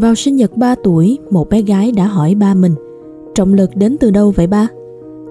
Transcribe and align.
Vào 0.00 0.14
sinh 0.14 0.36
nhật 0.36 0.56
3 0.56 0.74
tuổi, 0.74 1.18
một 1.30 1.48
bé 1.48 1.62
gái 1.62 1.92
đã 1.92 2.06
hỏi 2.06 2.34
ba 2.34 2.54
mình 2.54 2.74
Trọng 3.34 3.54
lực 3.54 3.76
đến 3.76 3.96
từ 4.00 4.10
đâu 4.10 4.30
vậy 4.30 4.46
ba? 4.46 4.68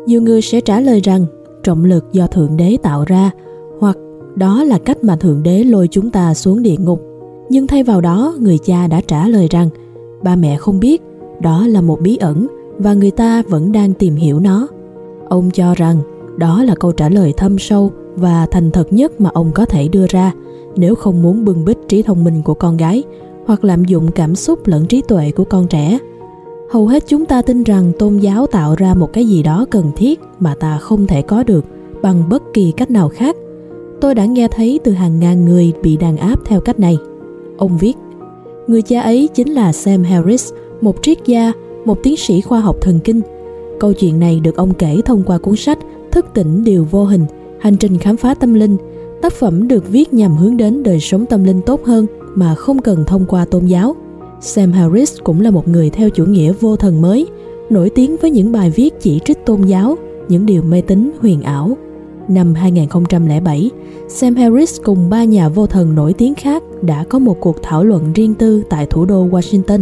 Nhiều 0.05 0.21
người 0.21 0.41
sẽ 0.41 0.61
trả 0.61 0.79
lời 0.79 0.99
rằng 0.99 1.25
trọng 1.63 1.85
lực 1.85 2.05
do 2.11 2.27
Thượng 2.27 2.57
Đế 2.57 2.77
tạo 2.83 3.03
ra 3.07 3.31
hoặc 3.79 3.97
đó 4.35 4.63
là 4.63 4.77
cách 4.77 5.03
mà 5.03 5.15
Thượng 5.15 5.43
Đế 5.43 5.63
lôi 5.63 5.87
chúng 5.87 6.09
ta 6.09 6.33
xuống 6.33 6.63
địa 6.63 6.75
ngục. 6.79 7.01
Nhưng 7.49 7.67
thay 7.67 7.83
vào 7.83 8.01
đó, 8.01 8.35
người 8.39 8.57
cha 8.57 8.87
đã 8.87 9.01
trả 9.01 9.27
lời 9.27 9.47
rằng 9.51 9.69
ba 10.23 10.35
mẹ 10.35 10.57
không 10.57 10.79
biết, 10.79 11.01
đó 11.41 11.67
là 11.67 11.81
một 11.81 12.01
bí 12.01 12.17
ẩn 12.17 12.47
và 12.77 12.93
người 12.93 13.11
ta 13.11 13.43
vẫn 13.49 13.71
đang 13.71 13.93
tìm 13.93 14.15
hiểu 14.15 14.39
nó. 14.39 14.67
Ông 15.29 15.51
cho 15.51 15.73
rằng 15.75 15.97
đó 16.37 16.63
là 16.63 16.75
câu 16.75 16.91
trả 16.91 17.09
lời 17.09 17.33
thâm 17.37 17.59
sâu 17.59 17.91
và 18.15 18.45
thành 18.51 18.71
thật 18.71 18.93
nhất 18.93 19.21
mà 19.21 19.29
ông 19.33 19.51
có 19.53 19.65
thể 19.65 19.87
đưa 19.87 20.05
ra 20.09 20.33
nếu 20.75 20.95
không 20.95 21.21
muốn 21.21 21.45
bưng 21.45 21.65
bít 21.65 21.77
trí 21.87 22.01
thông 22.01 22.23
minh 22.23 22.41
của 22.45 22.53
con 22.53 22.77
gái 22.77 23.03
hoặc 23.47 23.63
lạm 23.63 23.85
dụng 23.85 24.11
cảm 24.11 24.35
xúc 24.35 24.67
lẫn 24.67 24.85
trí 24.85 25.01
tuệ 25.07 25.31
của 25.31 25.43
con 25.43 25.67
trẻ. 25.67 25.99
Hầu 26.71 26.87
hết 26.87 27.03
chúng 27.07 27.25
ta 27.25 27.41
tin 27.41 27.63
rằng 27.63 27.91
tôn 27.99 28.17
giáo 28.17 28.47
tạo 28.47 28.75
ra 28.77 28.93
một 28.93 29.13
cái 29.13 29.25
gì 29.25 29.43
đó 29.43 29.65
cần 29.71 29.91
thiết 29.95 30.19
mà 30.39 30.55
ta 30.59 30.77
không 30.77 31.07
thể 31.07 31.21
có 31.21 31.43
được 31.43 31.65
bằng 32.01 32.29
bất 32.29 32.43
kỳ 32.53 32.71
cách 32.71 32.91
nào 32.91 33.09
khác. 33.09 33.35
Tôi 34.01 34.15
đã 34.15 34.25
nghe 34.25 34.47
thấy 34.47 34.79
từ 34.83 34.91
hàng 34.91 35.19
ngàn 35.19 35.45
người 35.45 35.73
bị 35.83 35.97
đàn 35.97 36.17
áp 36.17 36.39
theo 36.45 36.59
cách 36.59 36.79
này. 36.79 36.97
Ông 37.57 37.77
viết, 37.77 37.93
người 38.67 38.81
cha 38.81 39.01
ấy 39.01 39.29
chính 39.33 39.51
là 39.51 39.71
sam 39.71 40.03
harris, 40.03 40.53
một 40.81 40.95
triết 41.01 41.17
gia, 41.25 41.51
một 41.85 42.03
tiến 42.03 42.17
sĩ 42.17 42.41
khoa 42.41 42.59
học 42.59 42.75
thần 42.81 42.99
kinh. 42.99 43.21
Câu 43.79 43.93
chuyện 43.93 44.19
này 44.19 44.39
được 44.39 44.55
ông 44.55 44.73
kể 44.73 45.01
thông 45.05 45.23
qua 45.23 45.37
cuốn 45.37 45.55
sách 45.55 45.79
thức 46.11 46.25
tỉnh 46.33 46.63
điều 46.63 46.87
vô 46.91 47.03
hình, 47.03 47.25
hành 47.59 47.77
trình 47.77 47.97
khám 47.97 48.17
phá 48.17 48.33
tâm 48.33 48.53
linh. 48.53 48.77
Tác 49.21 49.33
phẩm 49.33 49.67
được 49.67 49.89
viết 49.91 50.13
nhằm 50.13 50.37
hướng 50.37 50.57
đến 50.57 50.83
đời 50.83 50.99
sống 50.99 51.25
tâm 51.25 51.43
linh 51.43 51.61
tốt 51.61 51.85
hơn 51.85 52.05
mà 52.37 52.55
không 52.55 52.81
cần 52.81 53.03
thông 53.05 53.25
qua 53.25 53.45
tôn 53.45 53.65
giáo 53.65 53.95
Sam 54.41 54.71
Harris 54.71 55.17
cũng 55.23 55.41
là 55.41 55.51
một 55.51 55.67
người 55.67 55.89
theo 55.89 56.09
chủ 56.09 56.25
nghĩa 56.25 56.53
vô 56.53 56.75
thần 56.75 57.01
mới, 57.01 57.27
nổi 57.69 57.89
tiếng 57.89 58.15
với 58.21 58.31
những 58.31 58.51
bài 58.51 58.69
viết 58.69 58.93
chỉ 58.99 59.19
trích 59.25 59.45
tôn 59.45 59.61
giáo, 59.61 59.95
những 60.29 60.45
điều 60.45 60.63
mê 60.63 60.81
tín 60.81 61.11
huyền 61.21 61.41
ảo. 61.41 61.77
Năm 62.27 62.53
2007, 62.53 63.69
Sam 64.07 64.35
Harris 64.35 64.81
cùng 64.83 65.09
ba 65.09 65.23
nhà 65.23 65.49
vô 65.49 65.67
thần 65.67 65.95
nổi 65.95 66.13
tiếng 66.13 66.35
khác 66.35 66.63
đã 66.81 67.03
có 67.03 67.19
một 67.19 67.37
cuộc 67.39 67.63
thảo 67.63 67.83
luận 67.83 68.13
riêng 68.13 68.33
tư 68.33 68.63
tại 68.69 68.85
thủ 68.85 69.05
đô 69.05 69.27
Washington. 69.27 69.81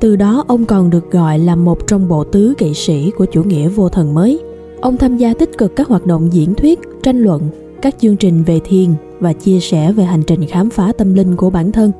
Từ 0.00 0.16
đó 0.16 0.44
ông 0.46 0.64
còn 0.64 0.90
được 0.90 1.10
gọi 1.10 1.38
là 1.38 1.56
một 1.56 1.86
trong 1.86 2.08
bộ 2.08 2.24
tứ 2.24 2.54
kỵ 2.58 2.74
sĩ 2.74 3.10
của 3.18 3.24
chủ 3.24 3.42
nghĩa 3.42 3.68
vô 3.68 3.88
thần 3.88 4.14
mới. 4.14 4.40
Ông 4.80 4.96
tham 4.96 5.16
gia 5.16 5.34
tích 5.34 5.58
cực 5.58 5.76
các 5.76 5.88
hoạt 5.88 6.06
động 6.06 6.28
diễn 6.32 6.54
thuyết, 6.54 6.80
tranh 7.02 7.18
luận, 7.18 7.42
các 7.84 7.94
chương 7.98 8.16
trình 8.16 8.42
về 8.42 8.60
thiền 8.64 8.88
và 9.20 9.32
chia 9.32 9.60
sẻ 9.60 9.92
về 9.92 10.04
hành 10.04 10.22
trình 10.26 10.46
khám 10.46 10.70
phá 10.70 10.92
tâm 10.98 11.14
linh 11.14 11.36
của 11.36 11.50
bản 11.50 11.72
thân. 11.72 11.92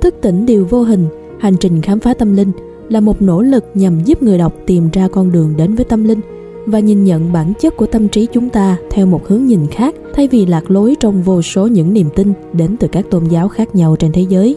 Thức 0.00 0.14
tỉnh 0.22 0.46
điều 0.46 0.64
vô 0.64 0.82
hình 0.82 1.06
hành 1.40 1.56
trình 1.60 1.82
khám 1.82 2.00
phá 2.00 2.14
tâm 2.14 2.36
linh 2.36 2.52
là 2.88 3.00
một 3.00 3.22
nỗ 3.22 3.42
lực 3.42 3.64
nhằm 3.74 4.04
giúp 4.04 4.22
người 4.22 4.38
đọc 4.38 4.52
tìm 4.66 4.88
ra 4.92 5.08
con 5.08 5.32
đường 5.32 5.54
đến 5.56 5.74
với 5.74 5.84
tâm 5.84 6.04
linh 6.04 6.20
và 6.66 6.78
nhìn 6.78 7.04
nhận 7.04 7.32
bản 7.32 7.52
chất 7.60 7.76
của 7.76 7.86
tâm 7.86 8.08
trí 8.08 8.26
chúng 8.26 8.48
ta 8.48 8.76
theo 8.90 9.06
một 9.06 9.28
hướng 9.28 9.46
nhìn 9.46 9.66
khác 9.70 9.94
thay 10.14 10.28
vì 10.28 10.46
lạc 10.46 10.70
lối 10.70 10.96
trong 11.00 11.22
vô 11.22 11.42
số 11.42 11.66
những 11.66 11.92
niềm 11.92 12.08
tin 12.14 12.32
đến 12.52 12.76
từ 12.76 12.88
các 12.88 13.10
tôn 13.10 13.24
giáo 13.24 13.48
khác 13.48 13.74
nhau 13.74 13.96
trên 13.96 14.12
thế 14.12 14.22
giới. 14.28 14.56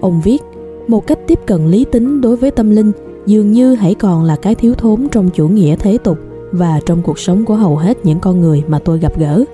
Ông 0.00 0.20
viết, 0.24 0.42
một 0.88 1.06
cách 1.06 1.18
tiếp 1.26 1.38
cận 1.46 1.70
lý 1.70 1.84
tính 1.84 2.20
đối 2.20 2.36
với 2.36 2.50
tâm 2.50 2.70
linh 2.70 2.92
dường 3.26 3.52
như 3.52 3.74
hãy 3.74 3.94
còn 3.94 4.24
là 4.24 4.36
cái 4.36 4.54
thiếu 4.54 4.74
thốn 4.74 5.08
trong 5.12 5.30
chủ 5.30 5.48
nghĩa 5.48 5.76
thế 5.76 5.98
tục 5.98 6.18
và 6.52 6.80
trong 6.86 7.02
cuộc 7.02 7.18
sống 7.18 7.44
của 7.44 7.54
hầu 7.54 7.76
hết 7.76 8.06
những 8.06 8.20
con 8.20 8.40
người 8.40 8.62
mà 8.68 8.78
tôi 8.78 8.98
gặp 8.98 9.18
gỡ. 9.18 9.44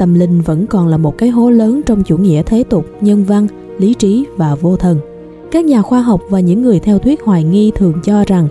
Tâm 0.00 0.14
linh 0.14 0.40
vẫn 0.40 0.66
còn 0.66 0.88
là 0.88 0.96
một 0.96 1.18
cái 1.18 1.28
hố 1.28 1.50
lớn 1.50 1.80
trong 1.86 2.02
chủ 2.02 2.16
nghĩa 2.18 2.42
thế 2.42 2.64
tục, 2.64 2.84
nhân 3.00 3.24
văn, 3.24 3.46
lý 3.78 3.94
trí 3.94 4.24
và 4.36 4.54
vô 4.54 4.76
thần 4.76 4.98
các 5.50 5.64
nhà 5.64 5.82
khoa 5.82 6.02
học 6.02 6.20
và 6.28 6.40
những 6.40 6.62
người 6.62 6.80
theo 6.80 6.98
thuyết 6.98 7.22
hoài 7.22 7.44
nghi 7.44 7.72
thường 7.74 7.94
cho 8.04 8.24
rằng 8.26 8.48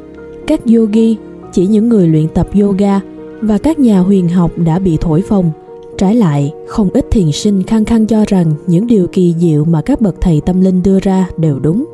các 0.48 0.62
yogi 0.66 1.16
chỉ 1.54 1.68
những 1.68 1.90
người 1.90 2.08
luyện 2.08 2.28
tập 2.28 2.48
yoga 2.62 3.00
và 3.42 3.58
các 3.58 3.80
nhà 3.80 4.00
huyền 4.00 4.30
học 4.30 4.52
đã 4.58 4.80
bị 4.80 4.98
thổi 5.02 5.22
phồng. 5.22 5.52
Trái 5.98 6.16
lại, 6.16 6.54
không 6.68 6.90
ít 6.94 7.06
thiền 7.12 7.32
sinh 7.32 7.64
khăng 7.64 7.86
khăng 7.86 8.08
cho 8.08 8.24
rằng 8.28 8.54
những 8.68 8.88
điều 8.88 9.08
kỳ 9.08 9.36
diệu 9.40 9.66
mà 9.66 9.82
các 9.82 10.02
bậc 10.02 10.22
thầy 10.22 10.42
tâm 10.42 10.62
linh 10.62 10.84
đưa 10.84 11.00
ra 11.00 11.30
đều 11.38 11.60
đúng. 11.60 11.86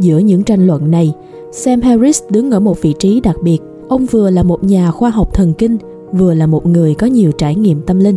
Giữa 0.00 0.18
những 0.18 0.42
tranh 0.42 0.66
luận 0.66 0.90
này, 0.90 1.12
Sam 1.52 1.80
Harris 1.80 2.22
đứng 2.30 2.50
ở 2.50 2.60
một 2.60 2.82
vị 2.82 2.94
trí 2.98 3.20
đặc 3.20 3.36
biệt. 3.42 3.58
Ông 3.88 4.06
vừa 4.06 4.30
là 4.30 4.42
một 4.42 4.64
nhà 4.64 4.90
khoa 4.90 5.10
học 5.10 5.34
thần 5.34 5.52
kinh, 5.54 5.78
vừa 6.12 6.34
là 6.34 6.46
một 6.46 6.66
người 6.66 6.94
có 6.94 7.06
nhiều 7.06 7.32
trải 7.32 7.54
nghiệm 7.54 7.80
tâm 7.80 7.98
linh. 7.98 8.16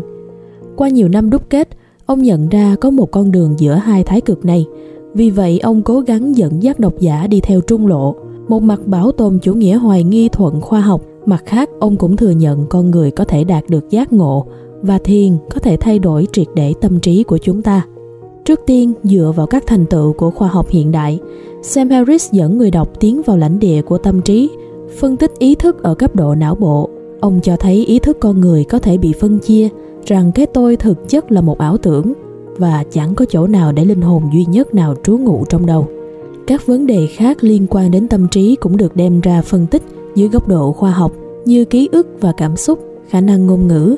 Qua 0.77 0.89
nhiều 0.89 1.07
năm 1.07 1.29
đúc 1.29 1.41
kết, 1.49 1.69
ông 2.05 2.21
nhận 2.21 2.49
ra 2.49 2.75
có 2.81 2.89
một 2.89 3.11
con 3.11 3.31
đường 3.31 3.55
giữa 3.57 3.73
hai 3.73 4.03
thái 4.03 4.21
cực 4.21 4.45
này– 4.45 4.65
vì 5.17 5.29
vậy 5.29 5.59
ông 5.59 5.81
cố 5.81 5.99
gắng 5.99 6.37
dẫn 6.37 6.63
dắt 6.63 6.79
độc 6.79 6.99
giả 6.99 7.27
đi 7.27 7.41
theo 7.41 7.61
trung 7.61 7.87
lộ, 7.87 8.15
một 8.47 8.63
mặt 8.63 8.87
bảo 8.87 9.11
tồn 9.11 9.39
chủ 9.39 9.53
nghĩa 9.53 9.75
hoài 9.75 10.03
nghi 10.03 10.29
thuận 10.29 10.61
khoa 10.61 10.81
học, 10.81 11.01
mặt 11.25 11.43
khác 11.45 11.69
ông 11.79 11.95
cũng 11.95 12.17
thừa 12.17 12.29
nhận 12.29 12.65
con 12.69 12.91
người 12.91 13.11
có 13.11 13.23
thể 13.23 13.43
đạt 13.43 13.63
được 13.69 13.89
giác 13.89 14.13
ngộ 14.13 14.45
và 14.81 14.97
thiền 14.97 15.37
có 15.49 15.59
thể 15.59 15.77
thay 15.77 15.99
đổi 15.99 16.27
triệt 16.31 16.47
để 16.55 16.73
tâm 16.81 16.99
trí 16.99 17.23
của 17.23 17.37
chúng 17.37 17.61
ta. 17.61 17.85
Trước 18.45 18.59
tiên, 18.65 18.93
dựa 19.03 19.33
vào 19.35 19.47
các 19.47 19.63
thành 19.67 19.85
tựu 19.85 20.13
của 20.13 20.31
khoa 20.31 20.47
học 20.47 20.69
hiện 20.69 20.91
đại, 20.91 21.19
Sam 21.61 21.89
Harris 21.89 22.31
dẫn 22.31 22.57
người 22.57 22.71
đọc 22.71 22.99
tiến 22.99 23.21
vào 23.25 23.37
lãnh 23.37 23.59
địa 23.59 23.81
của 23.81 23.97
tâm 23.97 24.21
trí, 24.21 24.49
phân 24.99 25.17
tích 25.17 25.31
ý 25.39 25.55
thức 25.55 25.83
ở 25.83 25.95
cấp 25.95 26.15
độ 26.15 26.35
não 26.35 26.55
bộ. 26.55 26.89
Ông 27.19 27.39
cho 27.43 27.55
thấy 27.55 27.85
ý 27.85 27.99
thức 27.99 28.17
con 28.19 28.41
người 28.41 28.63
có 28.63 28.79
thể 28.79 28.97
bị 28.97 29.13
phân 29.13 29.39
chia, 29.39 29.69
rằng 30.07 30.31
cái 30.31 30.45
tôi 30.45 30.75
thực 30.75 31.09
chất 31.09 31.31
là 31.31 31.41
một 31.41 31.57
ảo 31.57 31.77
tưởng 31.77 32.13
và 32.57 32.83
chẳng 32.91 33.15
có 33.15 33.25
chỗ 33.29 33.47
nào 33.47 33.71
để 33.71 33.85
linh 33.85 34.01
hồn 34.01 34.23
duy 34.33 34.45
nhất 34.45 34.75
nào 34.75 34.95
trú 35.03 35.17
ngụ 35.17 35.45
trong 35.49 35.65
đầu. 35.65 35.87
Các 36.47 36.65
vấn 36.65 36.87
đề 36.87 37.07
khác 37.07 37.43
liên 37.43 37.67
quan 37.69 37.91
đến 37.91 38.07
tâm 38.07 38.27
trí 38.27 38.55
cũng 38.55 38.77
được 38.77 38.95
đem 38.95 39.21
ra 39.21 39.41
phân 39.41 39.67
tích 39.67 39.83
dưới 40.15 40.29
góc 40.29 40.47
độ 40.47 40.71
khoa 40.71 40.91
học 40.91 41.11
như 41.45 41.65
ký 41.65 41.89
ức 41.91 42.07
và 42.21 42.33
cảm 42.37 42.55
xúc, 42.55 42.79
khả 43.09 43.21
năng 43.21 43.47
ngôn 43.47 43.67
ngữ. 43.67 43.95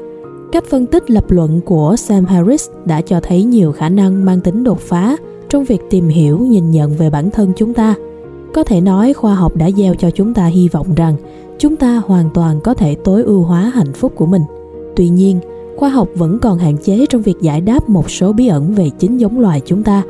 Cách 0.52 0.64
phân 0.70 0.86
tích 0.86 1.12
lập 1.12 1.32
luận 1.32 1.62
của 1.66 1.96
Sam 1.96 2.26
Harris 2.26 2.70
đã 2.86 3.02
cho 3.02 3.20
thấy 3.24 3.44
nhiều 3.44 3.72
khả 3.72 3.90
năng 3.90 4.26
mang 4.26 4.42
tính 4.42 4.64
đột 4.64 4.80
phá 4.80 5.18
trong 5.50 5.64
việc 5.64 5.82
tìm 5.90 6.08
hiểu 6.08 6.40
nhìn 6.40 6.72
nhận 6.72 6.92
về 6.98 7.10
bản 7.10 7.32
thân 7.32 7.52
chúng 7.56 7.74
ta. 7.74 7.96
Có 8.54 8.64
thể 8.64 8.82
nói 8.82 9.14
khoa 9.14 9.36
học 9.36 9.56
đã 9.56 9.72
gieo 9.72 9.96
cho 9.96 10.12
chúng 10.12 10.34
ta 10.34 10.46
hy 10.46 10.70
vọng 10.70 10.88
rằng 10.96 11.16
chúng 11.58 11.76
ta 11.76 12.02
hoàn 12.06 12.30
toàn 12.34 12.62
có 12.62 12.74
thể 12.74 12.96
tối 12.96 13.24
ưu 13.24 13.42
hóa 13.42 13.72
hạnh 13.76 13.94
phúc 13.94 14.14
của 14.16 14.26
mình. 14.26 14.42
Tuy 14.96 15.10
nhiên, 15.10 15.40
khoa 15.80 15.90
học 15.90 16.08
vẫn 16.16 16.40
còn 16.40 16.58
hạn 16.58 16.78
chế 16.78 17.06
trong 17.10 17.22
việc 17.22 17.36
giải 17.42 17.62
đáp 17.62 17.90
một 17.90 18.10
số 18.12 18.34
bí 18.34 18.48
ẩn 18.48 18.74
về 18.74 18.90
chính 19.00 19.18
giống 19.18 19.40
loài 19.40 19.62
chúng 19.66 19.84
ta. 19.84 20.04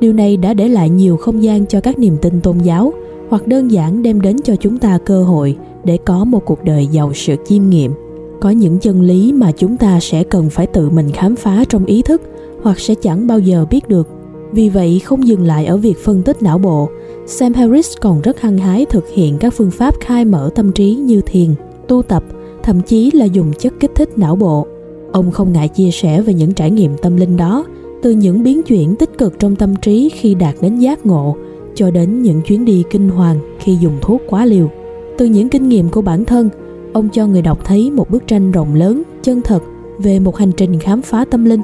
Điều 0.00 0.12
này 0.12 0.36
đã 0.36 0.54
để 0.54 0.68
lại 0.68 0.90
nhiều 0.90 1.16
không 1.16 1.42
gian 1.42 1.66
cho 1.66 1.80
các 1.80 1.98
niềm 1.98 2.16
tin 2.22 2.40
tôn 2.40 2.58
giáo, 2.58 2.92
hoặc 3.28 3.46
đơn 3.46 3.70
giản 3.70 4.02
đem 4.02 4.20
đến 4.20 4.36
cho 4.44 4.56
chúng 4.56 4.78
ta 4.78 4.98
cơ 5.04 5.22
hội 5.22 5.56
để 5.84 5.96
có 5.96 6.24
một 6.24 6.44
cuộc 6.44 6.64
đời 6.64 6.86
giàu 6.86 7.12
sự 7.14 7.36
chiêm 7.46 7.68
nghiệm. 7.70 7.92
Có 8.40 8.50
những 8.50 8.78
chân 8.78 9.02
lý 9.02 9.32
mà 9.32 9.52
chúng 9.52 9.76
ta 9.76 10.00
sẽ 10.00 10.24
cần 10.24 10.50
phải 10.50 10.66
tự 10.66 10.90
mình 10.90 11.10
khám 11.10 11.36
phá 11.36 11.64
trong 11.68 11.84
ý 11.84 12.02
thức, 12.02 12.22
hoặc 12.62 12.80
sẽ 12.80 12.94
chẳng 12.94 13.26
bao 13.26 13.38
giờ 13.38 13.66
biết 13.70 13.88
được. 13.88 14.08
Vì 14.52 14.68
vậy, 14.68 15.00
không 15.04 15.28
dừng 15.28 15.42
lại 15.42 15.66
ở 15.66 15.76
việc 15.76 15.98
phân 16.04 16.22
tích 16.22 16.42
não 16.42 16.58
bộ, 16.58 16.88
sam 17.26 17.52
harris 17.52 17.92
còn 18.00 18.20
rất 18.20 18.40
hăng 18.40 18.58
hái 18.58 18.86
thực 18.86 19.08
hiện 19.08 19.38
các 19.38 19.54
phương 19.54 19.70
pháp 19.70 19.94
khai 20.00 20.24
mở 20.24 20.50
tâm 20.54 20.72
trí 20.72 20.94
như 20.94 21.20
thiền, 21.20 21.48
tu 21.88 22.02
tập, 22.02 22.24
thậm 22.62 22.80
chí 22.80 23.10
là 23.14 23.24
dùng 23.24 23.52
chất 23.58 23.72
kích 23.80 23.92
thích 23.94 24.18
não 24.18 24.36
bộ. 24.36 24.66
Ông 25.14 25.30
không 25.30 25.52
ngại 25.52 25.68
chia 25.68 25.90
sẻ 25.90 26.22
về 26.22 26.34
những 26.34 26.52
trải 26.52 26.70
nghiệm 26.70 26.96
tâm 27.02 27.16
linh 27.16 27.36
đó, 27.36 27.64
từ 28.02 28.10
những 28.10 28.42
biến 28.42 28.62
chuyển 28.62 28.96
tích 28.96 29.18
cực 29.18 29.38
trong 29.38 29.56
tâm 29.56 29.76
trí 29.76 30.08
khi 30.14 30.34
đạt 30.34 30.54
đến 30.60 30.78
giác 30.78 31.06
ngộ, 31.06 31.36
cho 31.74 31.90
đến 31.90 32.22
những 32.22 32.40
chuyến 32.42 32.64
đi 32.64 32.84
kinh 32.90 33.08
hoàng 33.08 33.38
khi 33.58 33.76
dùng 33.80 33.98
thuốc 34.00 34.22
quá 34.28 34.44
liều. 34.44 34.70
Từ 35.18 35.26
những 35.26 35.48
kinh 35.48 35.68
nghiệm 35.68 35.88
của 35.88 36.02
bản 36.02 36.24
thân, 36.24 36.48
ông 36.92 37.08
cho 37.12 37.26
người 37.26 37.42
đọc 37.42 37.64
thấy 37.64 37.90
một 37.90 38.10
bức 38.10 38.26
tranh 38.26 38.52
rộng 38.52 38.74
lớn, 38.74 39.02
chân 39.22 39.40
thật 39.42 39.62
về 39.98 40.18
một 40.18 40.36
hành 40.36 40.52
trình 40.52 40.78
khám 40.78 41.02
phá 41.02 41.24
tâm 41.24 41.44
linh. 41.44 41.60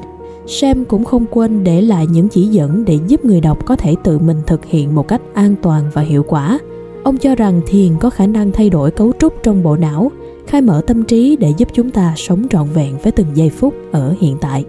Sam 0.47 0.85
cũng 0.85 1.05
không 1.05 1.27
quên 1.31 1.65
để 1.65 1.83
lại 1.83 2.07
những 2.07 2.29
chỉ 2.29 2.47
dẫn 2.47 2.85
để 2.85 2.99
giúp 3.09 3.25
người 3.25 3.41
đọc 3.41 3.67
có 3.67 3.77
thể 3.77 3.95
tự 4.05 4.19
mình 4.19 4.37
thực 4.47 4.65
hiện 4.65 4.95
một 4.95 5.09
cách 5.09 5.23
an 5.35 5.55
toàn 5.63 5.85
và 5.95 6.03
hiệu 6.03 6.23
quả. 6.23 6.59
Ông 7.03 7.17
cho 7.17 7.35
rằng 7.35 7.61
thiền 7.67 7.97
có 8.01 8.11
khả 8.11 8.27
năng 8.27 8.53
thay 8.53 8.71
đổi 8.71 8.91
cấu 8.91 9.13
trúc 9.19 9.35
trong 9.43 9.63
bộ 9.63 9.77
não, 9.77 10.11
khai 10.47 10.63
mở 10.63 10.83
tâm 10.87 11.03
trí 11.03 11.37
để 11.37 11.53
giúp 11.57 11.69
chúng 11.73 11.91
ta 11.91 12.15
sống 12.17 12.47
trọn 12.51 12.69
vẹn 12.75 12.95
với 13.03 13.13
từng 13.13 13.27
giây 13.35 13.51
phút 13.51 13.75
ở 13.93 14.15
hiện 14.21 14.37
tại. 14.41 14.65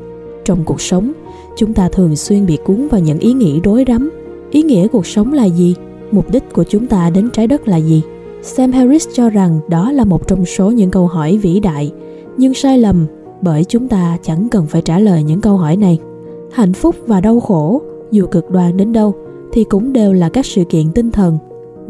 Trong 0.46 0.64
cuộc 0.64 0.82
sống 0.82 1.12
chúng 1.58 1.74
ta 1.74 1.90
thường 1.90 2.16
xuyên 2.16 2.46
bị 2.46 2.58
cuốn 2.66 2.88
vào 2.88 3.02
những 3.02 3.20
ý 3.20 3.34
nghĩ 3.34 3.60
rối 3.64 3.86
rắm. 3.88 4.12
Ý 4.52 4.64
nghĩa 4.64 4.88
cuộc 4.88 5.06
sống 5.06 5.34
là 5.34 5.46
gì? 5.46 5.76
Mục 6.12 6.32
đích 6.32 6.54
của 6.54 6.64
chúng 6.64 6.88
ta 6.88 7.10
đến 7.10 7.30
trái 7.34 7.48
đất 7.48 7.68
là 7.68 7.78
gì? 7.78 8.02
Sam 8.42 8.72
harris 8.72 9.08
cho 9.14 9.30
rằng 9.30 9.60
đó 9.68 9.92
là 9.92 10.06
một 10.06 10.28
trong 10.28 10.46
số 10.46 10.72
những 10.72 10.92
câu 10.92 11.08
hỏi 11.08 11.38
vĩ 11.38 11.60
đại 11.60 11.92
nhưng 12.38 12.54
sai 12.54 12.78
lầm 12.78 13.06
bởi 13.42 13.64
chúng 13.64 13.88
ta 13.88 14.18
chẳng 14.22 14.48
cần 14.52 14.66
phải 14.66 14.82
trả 14.82 15.00
lời 15.00 15.24
những 15.24 15.42
câu 15.42 15.58
hỏi 15.58 15.78
này. 15.78 16.00
Hạnh 16.52 16.74
phúc 16.74 16.96
và 17.08 17.22
đau 17.22 17.40
khổ 17.40 17.82
dù 18.12 18.26
cực 18.26 18.50
đoan 18.50 18.78
đến 18.78 18.94
đâu 18.94 19.16
thì 19.54 19.64
cũng 19.64 19.94
đều 19.94 20.14
là 20.14 20.30
các 20.30 20.46
sự 20.46 20.64
kiện 20.64 20.92
tinh 20.92 21.12
thần 21.12 21.38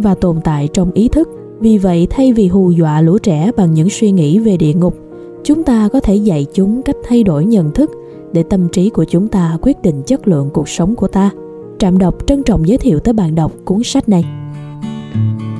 và 0.01 0.15
tồn 0.15 0.41
tại 0.43 0.67
trong 0.73 0.91
ý 0.91 1.07
thức 1.07 1.29
vì 1.59 1.77
vậy 1.77 2.07
thay 2.09 2.33
vì 2.33 2.47
hù 2.47 2.71
dọa 2.71 3.01
lũ 3.01 3.17
trẻ 3.17 3.51
bằng 3.57 3.73
những 3.73 3.89
suy 3.89 4.11
nghĩ 4.11 4.39
về 4.39 4.57
địa 4.57 4.73
ngục, 4.73 4.97
chúng 5.43 5.63
ta 5.63 5.89
có 5.93 5.99
thể 5.99 6.15
dạy 6.15 6.45
chúng 6.53 6.81
cách 6.81 6.95
thay 7.03 7.23
đổi 7.23 7.45
nhận 7.45 7.71
thức 7.71 7.91
để 8.33 8.43
tâm 8.43 8.67
trí 8.69 8.89
của 8.89 9.05
chúng 9.05 9.27
ta 9.27 9.57
quyết 9.61 9.81
định 9.81 10.03
chất 10.05 10.27
lượng 10.27 10.49
cuộc 10.53 10.69
sống 10.69 10.95
của 10.95 11.07
ta. 11.07 11.29
Trạm 11.79 11.97
đọc 11.97 12.27
trân 12.27 12.43
trọng 12.43 12.67
giới 12.67 12.77
thiệu 12.77 12.99
tới 12.99 13.13
bạn 13.13 13.35
đọc 13.35 13.51
cuốn 13.65 13.83
sách 13.83 14.09
này. 14.09 14.25
thank 15.13 15.50